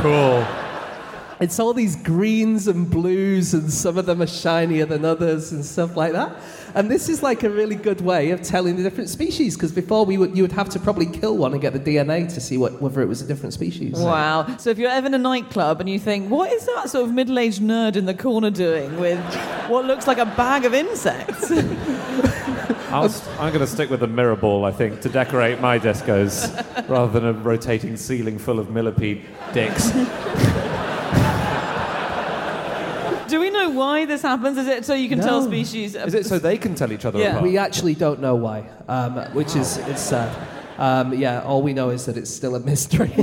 [0.00, 0.46] Cool.
[1.40, 5.64] It's all these greens and blues, and some of them are shinier than others, and
[5.64, 6.36] stuff like that.
[6.76, 10.06] And this is like a really good way of telling the different species, because before
[10.06, 12.58] we would, you would have to probably kill one and get the DNA to see
[12.58, 13.98] what, whether it was a different species.
[13.98, 14.56] Wow.
[14.58, 17.12] So if you're ever in a nightclub and you think, what is that sort of
[17.12, 19.18] middle aged nerd in the corner doing with
[19.68, 21.50] what looks like a bag of insects?
[22.92, 25.78] I'll st- I'm going to stick with the mirror ball, I think, to decorate my
[25.78, 26.48] discos
[26.88, 29.90] rather than a rotating ceiling full of millipede dicks.
[33.28, 34.58] Do we know why this happens?
[34.58, 35.94] Is it so you can tell species?
[35.94, 37.28] Is it so they can tell each other Yeah.
[37.30, 37.42] apart?
[37.44, 40.30] We actually don't know why, um, which is it's sad.
[40.76, 43.12] Um, yeah, all we know is that it's still a mystery.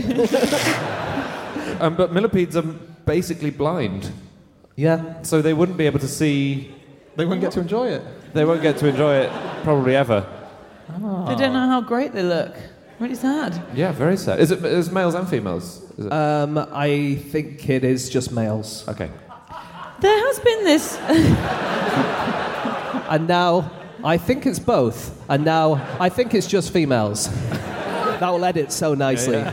[1.80, 2.64] Um, but millipedes are
[3.06, 4.12] basically blind,
[4.76, 5.22] yeah.
[5.22, 6.76] so they wouldn't be able to see.
[7.16, 8.02] They wouldn't get to enjoy it.
[8.34, 9.32] They won't get to enjoy it
[9.64, 10.26] probably ever.
[10.90, 12.56] They don't know how great they look.
[13.00, 13.62] Really sad.
[13.74, 14.40] Yeah, very sad.
[14.40, 15.82] Is it is males and females?
[15.98, 16.12] Is it?
[16.12, 18.88] Um, I think it is just males.
[18.88, 19.10] okay.
[20.02, 20.98] There has been this.
[23.10, 23.72] And now
[24.04, 25.20] I think it's both.
[25.30, 27.28] And now I think it's just females.
[28.20, 29.44] that will edit so nicely.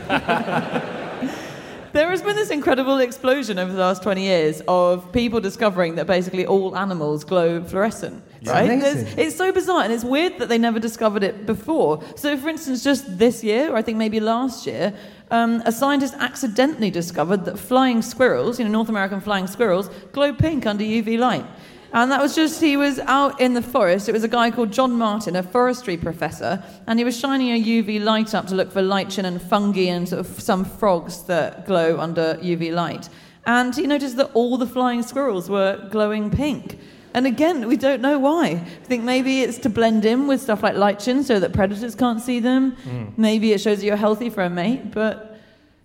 [1.93, 6.07] There has been this incredible explosion over the last 20 years of people discovering that
[6.07, 8.23] basically all animals glow fluorescent.
[8.45, 8.69] right?
[8.69, 9.17] amazing.
[9.17, 12.03] It's so bizarre, and it's weird that they never discovered it before.
[12.15, 14.93] So, for instance, just this year, or I think maybe last year,
[15.31, 20.33] um, a scientist accidentally discovered that flying squirrels, you know, North American flying squirrels, glow
[20.33, 21.45] pink under UV light.
[21.93, 24.09] And that was just, he was out in the forest.
[24.09, 27.61] It was a guy called Jon Martin, a forestry professor, and he was shining a
[27.61, 31.65] UV light up to look for lichen and fungi and sort of some frogs that
[31.65, 33.09] glow under UV light.
[33.45, 36.77] And he noticed that all the flying squirrels were glowing pink.
[37.13, 38.45] And again, we don't know why.
[38.47, 42.21] I think maybe it's to blend in with stuff like lichen so that predators can't
[42.21, 42.71] see them.
[42.71, 43.05] Hmm.
[43.15, 45.36] Maybe it shows that you're healthy for a mate, but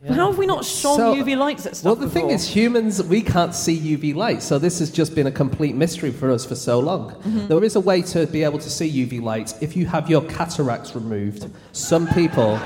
[0.09, 3.03] how have we not shown So- UV lights at stuff Well, the thing is, humans,
[3.03, 6.45] we can't see UV light, so this has just been a complete mystery for us
[6.45, 7.15] for so long.
[7.49, 10.23] There is a way to be able to see UV light if you have your
[10.23, 11.49] cataracts removed.
[11.71, 12.59] Some people,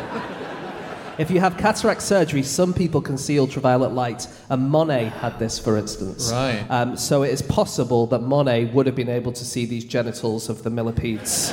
[1.18, 5.58] if you have cataract surgery, some people can see ultraviolet light, and Monet had this,
[5.58, 6.30] for instance.
[6.32, 6.64] Right.
[6.70, 10.48] Um, so it is possible that Monet would have been able to see these genitals
[10.48, 11.52] of the millipedes.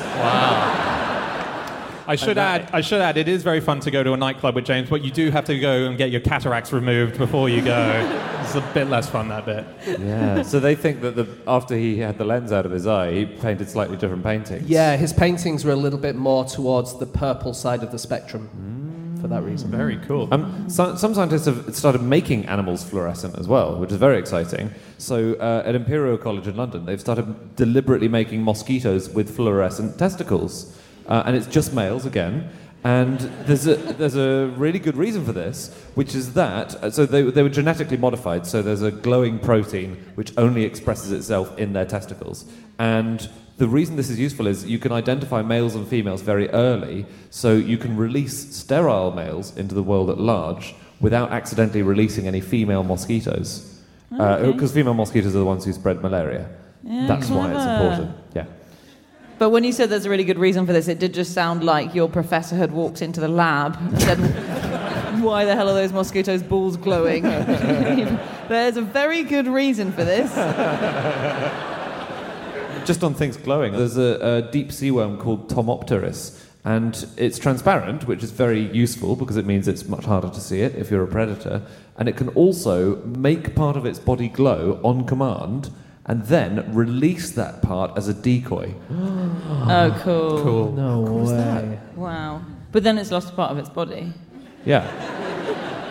[2.08, 2.70] I should add.
[2.74, 3.18] I should add.
[3.18, 5.46] It is very fun to go to a nightclub with James, but you do have
[5.46, 8.32] to go and get your cataracts removed before you go.
[8.42, 9.66] it's a bit less fun that bit.
[10.00, 10.42] Yeah.
[10.42, 13.26] so they think that the, after he had the lens out of his eye, he
[13.26, 14.68] painted slightly different paintings.
[14.70, 18.50] Yeah, his paintings were a little bit more towards the purple side of the spectrum
[19.24, 19.72] for that reason.
[19.72, 20.28] Very cool.
[20.34, 24.70] Um, so, some scientists have started making animals fluorescent as well, which is very exciting.
[24.98, 30.78] So, uh, at Imperial College in London, they've started deliberately making mosquitoes with fluorescent testicles.
[31.08, 32.50] Uh, and it's just males again.
[32.84, 37.06] And there's a, there's a really good reason for this, which is that, uh, so
[37.06, 41.72] they, they were genetically modified, so there's a glowing protein which only expresses itself in
[41.72, 42.46] their testicles.
[42.80, 47.06] And the reason this is useful is you can identify males and females very early,
[47.30, 52.42] so you can release sterile males into the world at large without accidentally releasing any
[52.42, 53.80] female mosquitoes.
[54.10, 56.50] Because female mosquitoes are the ones who spread malaria.
[56.84, 58.18] Yeah, That's why it's important.
[59.44, 59.48] Yeah.
[59.48, 61.66] But when you said there's a really good reason for this, it did just sound
[61.66, 64.18] like your professor had walked into the lab and said,
[65.22, 67.24] Why the hell are those mosquitoes' balls glowing?
[68.48, 70.34] there's a very good reason for this.
[72.86, 78.08] Just on things glowing, there's a, a deep sea worm called Tomopteris, and it's transparent,
[78.08, 81.04] which is very useful because it means it's much harder to see it if you're
[81.04, 81.62] a predator.
[81.98, 85.70] And it can also make part of its body glow on command
[86.06, 88.74] and then release that part as a decoy.
[89.66, 90.44] Oh, cool.
[90.44, 90.72] cool.
[90.74, 91.80] No way.
[91.96, 92.42] Wow.
[92.74, 94.12] But then it's lost a part of its body.
[94.66, 94.84] Yeah,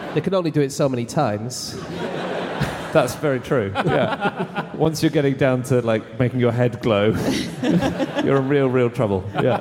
[0.14, 1.74] They can only do it so many times.
[2.92, 3.72] that's very true.
[3.74, 4.70] Yeah.
[4.76, 7.14] Once you're getting down to like making your head glow,
[8.22, 9.24] you're in real, real trouble.
[9.34, 9.56] Yeah.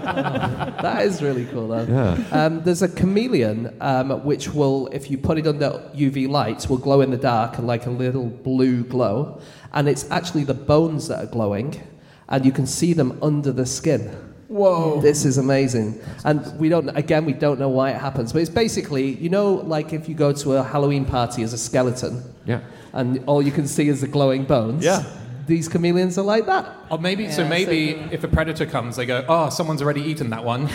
[0.82, 1.86] That is really cool, though.
[1.86, 2.18] Yeah.
[2.32, 6.78] Um, there's a chameleon um, which will, if you put it under UV light, will
[6.78, 9.40] glow in the dark and like a little blue glow.
[9.74, 11.82] And it's actually the bones that are glowing,
[12.28, 14.10] and you can see them under the skin.
[14.50, 15.00] Whoa!
[15.00, 16.90] This is amazing, and we don't.
[16.90, 20.16] Again, we don't know why it happens, but it's basically, you know, like if you
[20.16, 22.60] go to a Halloween party as a skeleton, Yeah.
[22.92, 24.84] and all you can see is the glowing bones.
[24.84, 25.04] Yeah.
[25.48, 26.70] These chameleons are like that.
[26.90, 28.14] Or maybe, so maybe so cool.
[28.14, 30.64] if a predator comes, they go, oh, someone's already eaten that one.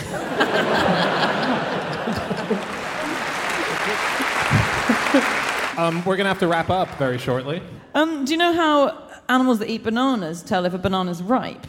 [5.77, 7.61] um, we're going to have to wrap up very shortly.
[7.97, 11.65] Um, do you know how animals that eat bananas tell if a banana's ripe?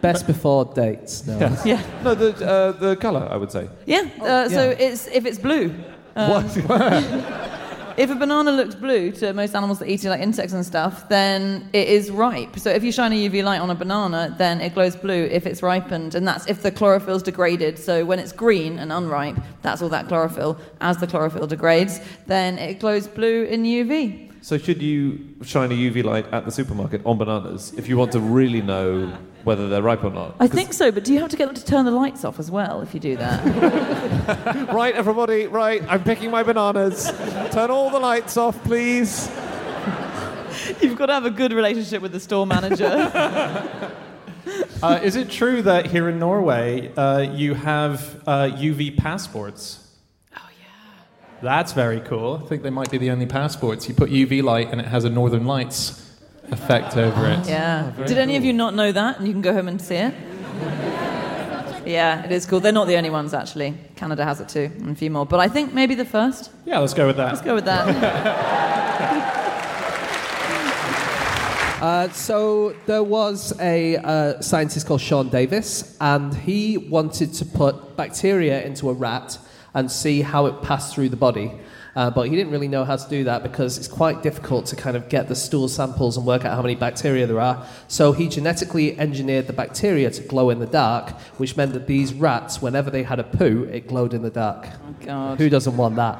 [0.00, 1.26] Best before dates.
[1.26, 1.56] No.
[1.64, 1.82] Yeah.
[2.04, 3.68] No, the, uh, the colour, I would say.
[3.86, 4.08] Yeah.
[4.20, 4.86] Uh, So yeah.
[4.86, 5.74] it's if it's blue.
[6.14, 6.44] Um,
[7.94, 11.10] If a banana looks blue to most animals that eat it, like insects and stuff,
[11.10, 12.58] then it is ripe.
[12.58, 15.46] So if you shine a UV light on a banana, then it glows blue if
[15.46, 17.78] it's ripened, and that's if the chlorophyll's degraded.
[17.78, 20.56] So when it's green and unripe, that's all that chlorophyll.
[20.80, 24.31] As the chlorophyll degrades, then it glows blue in UV.
[24.42, 28.10] So should you shine a UV light at the supermarket on bananas if you want
[28.10, 30.34] to really know whether they're ripe or not?
[30.40, 32.40] I think so, but do you have to get them to turn the lights off
[32.40, 34.02] as well if you do that?
[34.72, 37.12] Right, everybody, right, I'm picking my bananas.
[37.52, 39.28] Turn all the lights off, please.
[40.80, 43.92] You've got to have a good relationship with the store manager.
[44.82, 49.81] Uh, is it true that here in Norway uh, you have uh, UV passports?
[51.42, 51.56] Oh, yeah.
[51.56, 52.40] That's very cool.
[52.44, 53.88] I think they might be the only passports.
[53.88, 55.98] You put UV light and it has a Northern Lights
[56.50, 57.48] effect over it.
[57.48, 57.92] Yeah.
[58.06, 59.18] Did any of you not know that?
[59.18, 60.14] And you can go home and see it.
[61.84, 62.60] Yeah, it is cool.
[62.60, 63.74] They're not the only ones, actually.
[63.96, 65.26] Canada has it too, and a few more.
[65.26, 66.50] But I think maybe the first.
[66.64, 67.32] Yeah, let's go with that.
[67.32, 69.38] Let's go with that.
[71.82, 77.96] Uh, so there was a uh, scientist called Sean Davis, and he wanted to put
[77.96, 79.36] bacteria into a rat
[79.74, 81.52] and see how it passed through the body.
[81.94, 84.76] Uh, but he didn't really know how to do that because it's quite difficult to
[84.76, 87.66] kind of get the stool samples and work out how many bacteria there are.
[87.88, 92.14] So he genetically engineered the bacteria to glow in the dark, which meant that these
[92.14, 94.66] rats, whenever they had a poo, it glowed in the dark.
[94.66, 95.38] Oh, God.
[95.38, 96.18] Who doesn't want that?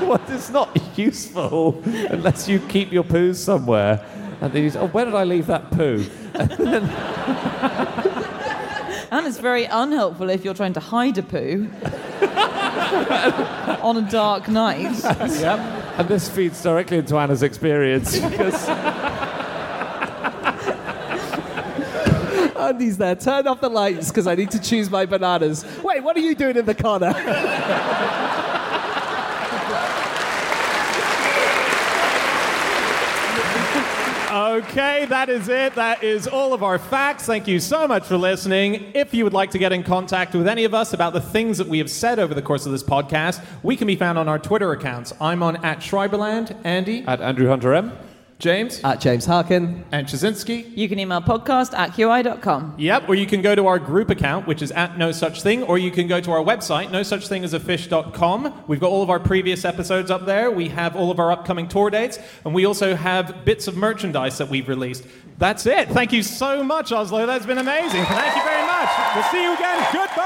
[0.02, 4.02] well, it's not useful unless you keep your poos somewhere.
[4.40, 6.06] And then you say, oh, where did I leave that poo?
[9.16, 11.70] And it's very unhelpful if you're trying to hide a poo
[13.80, 14.92] on a dark night.
[15.40, 15.58] Yep.
[15.98, 18.68] And this feeds directly into Anna's experience because
[22.58, 23.16] Andy's there.
[23.16, 25.64] Turn off the lights because I need to choose my bananas.
[25.82, 27.14] Wait, what are you doing in the corner?
[34.36, 35.74] Okay, that is it.
[35.76, 37.24] That is all of our facts.
[37.24, 38.92] Thank you so much for listening.
[38.94, 41.56] If you would like to get in contact with any of us about the things
[41.56, 44.28] that we have said over the course of this podcast, we can be found on
[44.28, 45.14] our Twitter accounts.
[45.22, 47.92] I'm on at Schreiberland, Andy, at Andrew Hunter M.
[48.38, 48.82] James?
[48.84, 49.84] At James Harkin.
[49.92, 50.76] And Ptaszynski.
[50.76, 52.74] You can email podcast at qi.com.
[52.76, 55.62] Yep, or you can go to our group account, which is at no such thing,
[55.62, 58.64] or you can go to our website, no such thing as a fish.com.
[58.66, 60.50] We've got all of our previous episodes up there.
[60.50, 64.36] We have all of our upcoming tour dates, and we also have bits of merchandise
[64.38, 65.04] that we've released.
[65.38, 65.88] That's it.
[65.88, 67.24] Thank you so much, Oslo.
[67.26, 68.04] That's been amazing.
[68.04, 68.90] Thank you very much.
[69.14, 69.86] We'll see you again.
[69.92, 70.16] Goodbye.